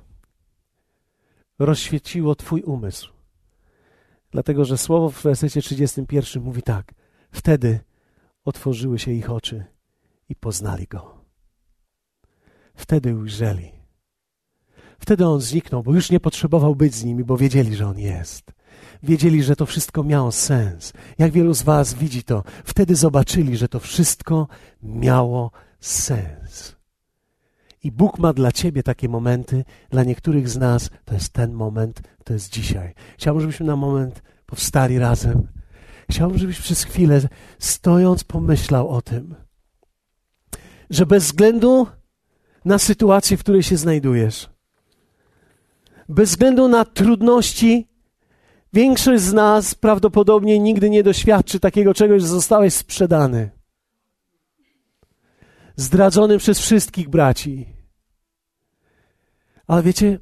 [1.59, 3.13] rozświeciło Twój umysł.
[4.31, 6.93] Dlatego, że słowo w wersecie 31 mówi tak:
[7.31, 7.79] Wtedy
[8.45, 9.65] otworzyły się ich oczy
[10.29, 11.17] i poznali Go.
[12.75, 13.71] Wtedy ujrzeli.
[14.99, 18.60] Wtedy on zniknął, bo już nie potrzebował być z nimi, bo wiedzieli, że on jest
[19.03, 20.93] wiedzieli, że to wszystko miało sens.
[21.17, 24.47] Jak wielu z Was widzi to, wtedy zobaczyli, że to wszystko
[24.83, 26.75] miało sens.
[27.83, 32.01] I Bóg ma dla Ciebie takie momenty, dla niektórych z nas to jest ten moment,
[32.23, 32.93] to jest dzisiaj.
[33.17, 35.47] Chciałbym, żebyśmy na moment powstali razem.
[36.09, 37.21] Chciałbym, żebyś przez chwilę,
[37.59, 39.35] stojąc, pomyślał o tym,
[40.89, 41.87] że bez względu
[42.65, 44.49] na sytuację, w której się znajdujesz,
[46.09, 47.87] bez względu na trudności,
[48.73, 53.49] Większość z nas prawdopodobnie nigdy nie doświadczy takiego czegoś, że zostałeś sprzedany.
[55.75, 57.65] Zdradzony przez wszystkich braci.
[59.67, 60.19] Ale wiecie,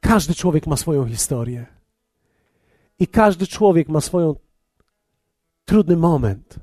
[0.00, 1.66] każdy człowiek ma swoją historię.
[2.98, 4.34] I każdy człowiek ma swoją
[5.64, 6.58] trudny moment.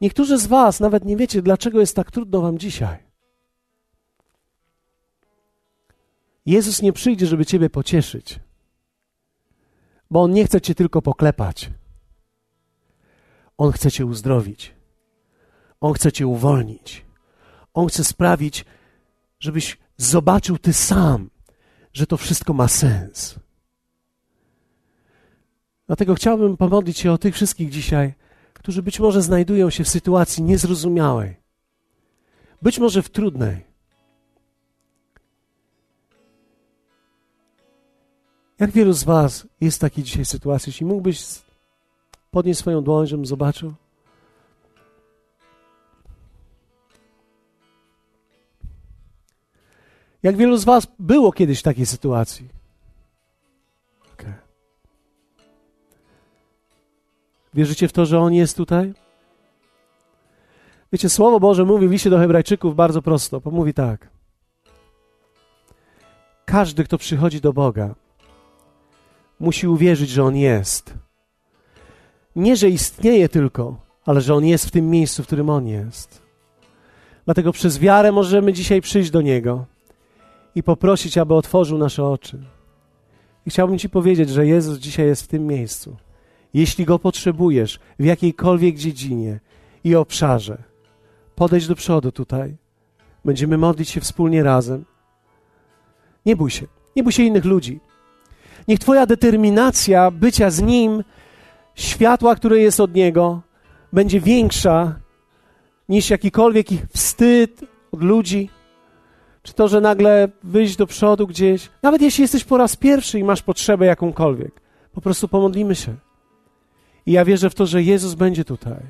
[0.00, 2.98] Niektórzy z Was nawet nie wiecie, dlaczego jest tak trudno Wam dzisiaj.
[6.46, 8.40] Jezus nie przyjdzie, żeby Ciebie pocieszyć
[10.10, 11.70] bo On nie chce Cię tylko poklepać.
[13.58, 14.74] On chce Cię uzdrowić.
[15.80, 17.04] On chce Cię uwolnić.
[17.74, 18.64] On chce sprawić,
[19.40, 21.30] żebyś zobaczył Ty sam,
[21.92, 23.38] że to wszystko ma sens.
[25.86, 28.14] Dlatego chciałbym pomodlić się o tych wszystkich dzisiaj,
[28.52, 31.36] którzy być może znajdują się w sytuacji niezrozumiałej,
[32.62, 33.67] być może w trudnej,
[38.58, 40.70] Jak wielu z Was jest w takiej dzisiaj sytuacji?
[40.70, 41.20] Jeśli mógłbyś
[42.30, 43.74] Podnieś swoją dłoń, żebym zobaczył.
[50.22, 52.48] Jak wielu z Was było kiedyś w takiej sytuacji?
[54.14, 54.34] Okay.
[57.54, 58.94] Wierzycie w to, że On jest tutaj?
[60.92, 63.42] Wiecie, Słowo Boże mówi w liście do Hebrajczyków bardzo prosto.
[63.44, 64.08] Mówi tak.
[66.44, 67.94] Każdy, kto przychodzi do Boga,
[69.40, 70.94] musi uwierzyć, że On jest.
[72.36, 76.22] Nie, że istnieje tylko, ale że On jest w tym miejscu, w którym On jest.
[77.24, 79.66] Dlatego przez wiarę możemy dzisiaj przyjść do Niego
[80.54, 82.38] i poprosić, aby otworzył nasze oczy.
[83.46, 85.96] I chciałbym Ci powiedzieć, że Jezus dzisiaj jest w tym miejscu.
[86.54, 89.40] Jeśli Go potrzebujesz w jakiejkolwiek dziedzinie
[89.84, 90.62] i obszarze,
[91.34, 92.56] podejdź do przodu tutaj.
[93.24, 94.84] Będziemy modlić się wspólnie razem.
[96.26, 96.66] Nie bój się.
[96.96, 97.80] Nie bój się innych ludzi.
[98.68, 101.04] Niech Twoja determinacja bycia z Nim,
[101.74, 103.42] światła, które jest od Niego,
[103.92, 104.94] będzie większa
[105.88, 107.60] niż jakikolwiek ich wstyd
[107.92, 108.50] od ludzi,
[109.42, 111.70] czy to, że nagle wyjść do przodu gdzieś.
[111.82, 114.60] Nawet jeśli jesteś po raz pierwszy i masz potrzebę jakąkolwiek,
[114.92, 115.94] po prostu pomodlimy się.
[117.06, 118.80] I ja wierzę w to, że Jezus będzie tutaj.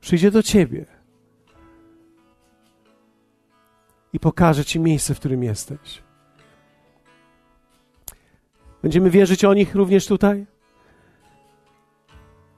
[0.00, 0.86] Przyjdzie do Ciebie
[4.12, 6.07] i pokaże Ci miejsce, w którym jesteś.
[8.88, 10.46] Będziemy wierzyć o nich również tutaj?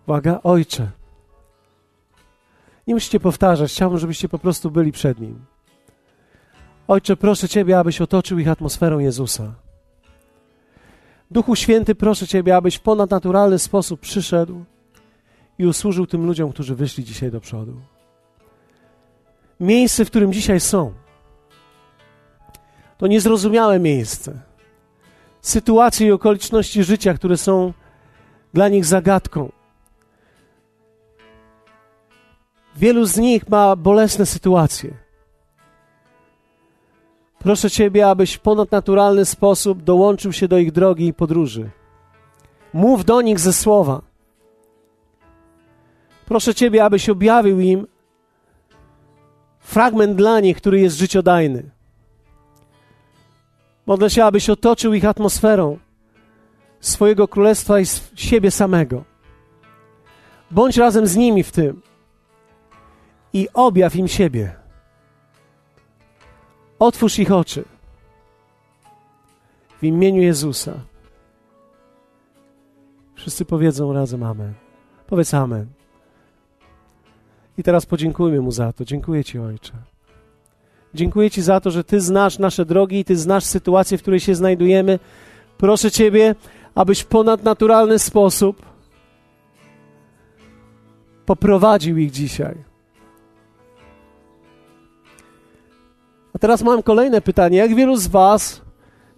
[0.07, 0.91] Uwaga, Ojcze.
[2.87, 5.45] Nie musicie powtarzać, chciałbym, żebyście po prostu byli przed Nim.
[6.89, 9.55] Ojcze, proszę Ciebie, abyś otoczył ich atmosferą Jezusa.
[11.31, 14.65] Duchu Święty, proszę Ciebie, abyś w ponadnaturalny sposób przyszedł
[15.59, 17.81] i usłużył tym ludziom, którzy wyszli dzisiaj do przodu.
[19.61, 20.93] Miejsce, w którym dzisiaj są,
[22.99, 24.50] to niezrozumiałe miejsce
[25.43, 27.73] sytuacje i okoliczności życia, które są
[28.55, 29.53] dla nich zagadką.
[32.77, 34.95] Wielu z nich ma bolesne sytuacje.
[37.39, 41.71] Proszę Ciebie, abyś w ponadnaturalny sposób dołączył się do ich drogi i podróży.
[42.73, 44.03] Mów do nich ze słowa.
[46.27, 47.87] Proszę Ciebie, abyś objawił im
[49.59, 51.71] fragment dla nich, który jest życiodajny.
[53.91, 55.79] Modlę się, abyś otoczył ich atmosferą
[56.81, 57.85] swojego królestwa i
[58.15, 59.05] siebie samego.
[60.51, 61.83] Bądź razem z nimi w tym
[63.33, 64.55] i objaw im siebie.
[66.79, 67.65] Otwórz ich oczy
[69.79, 70.75] w imieniu Jezusa.
[73.15, 74.55] Wszyscy powiedzą razem Amen.
[75.07, 75.67] Powiedz Amen.
[77.59, 78.85] I teraz podziękujmy Mu za to.
[78.85, 79.90] Dziękuję Ci, Ojcze.
[80.95, 84.21] Dziękuję Ci za to, że Ty znasz nasze drogi i Ty znasz sytuację, w której
[84.21, 84.99] się znajdujemy.
[85.59, 86.35] Proszę Ciebie,
[86.75, 88.63] abyś w ponadnaturalny sposób
[91.27, 92.57] poprowadził ich dzisiaj.
[96.35, 97.59] A teraz mam kolejne pytanie.
[97.59, 98.61] Jak wielu z Was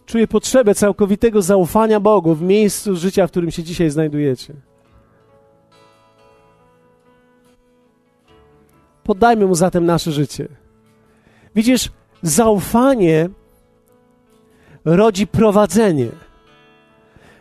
[0.07, 4.55] czuje potrzebę całkowitego zaufania Bogu w miejscu życia, w którym się dzisiaj znajdujecie?
[9.05, 10.62] Poddajmy Mu zatem nasze życie.
[11.55, 11.91] Widzisz,
[12.23, 13.29] zaufanie
[14.85, 16.09] rodzi prowadzenie.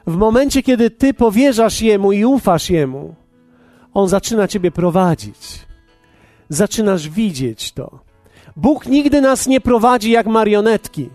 [0.07, 3.15] W momencie, kiedy ty powierzasz Jemu i ufasz Jemu,
[3.93, 5.59] On zaczyna ciebie prowadzić.
[6.49, 7.99] Zaczynasz widzieć to.
[8.55, 11.09] Bóg nigdy nas nie prowadzi jak marionetki,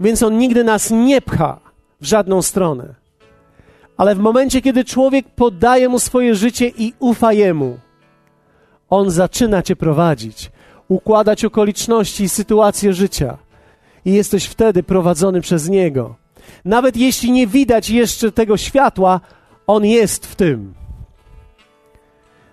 [0.00, 1.60] więc On nigdy nas nie pcha
[2.00, 2.94] w żadną stronę.
[3.96, 7.78] Ale w momencie, kiedy człowiek poddaje Mu swoje życie i ufa Jemu,
[8.90, 10.50] On zaczyna cię prowadzić
[10.88, 13.38] układać okoliczności i sytuacje życia.
[14.04, 16.14] I jesteś wtedy prowadzony przez Niego.
[16.64, 19.20] Nawet jeśli nie widać jeszcze tego światła,
[19.66, 20.74] On jest w tym.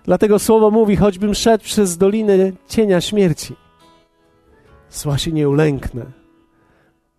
[0.04, 3.54] Dlatego słowo mówi: choćbym szedł przez dolinę cienia śmierci,
[4.90, 6.06] zła się nie ulęknę,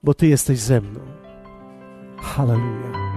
[0.03, 0.99] bo Ty jesteś ze mną.
[2.22, 3.16] Hallelujah.